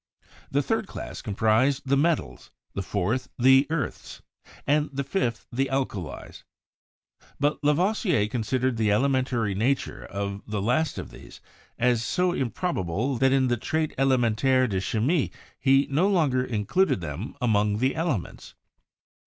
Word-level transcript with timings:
The 0.49 0.63
third 0.63 0.87
class 0.87 1.21
comprised 1.21 1.83
the 1.85 1.95
metals, 1.95 2.49
the 2.73 2.81
fourth 2.81 3.29
the 3.37 3.67
earths, 3.69 4.23
and 4.65 4.89
the 4.91 5.03
fifth 5.03 5.45
the 5.51 5.69
alkalies; 5.69 6.43
but 7.39 7.63
Lavoisier 7.63 8.27
considered 8.27 8.77
the 8.77 8.89
ele 8.89 9.07
mentary 9.09 9.55
nature 9.55 10.03
of 10.03 10.41
the 10.47 10.59
last 10.59 10.97
of 10.97 11.11
these 11.11 11.39
as 11.77 12.03
so 12.03 12.33
improbable 12.33 13.17
that 13.17 13.31
in 13.31 13.47
the 13.47 13.57
"Traite 13.57 13.93
Elementaire 13.95 14.67
de 14.67 14.81
Chimie" 14.81 15.31
he 15.59 15.87
no 15.91 16.09
longer 16.09 16.43
in 16.43 16.65
cluded 16.65 16.99
them 17.01 17.35
among 17.39 17.77
the 17.77 17.93
elements. 17.95 18.55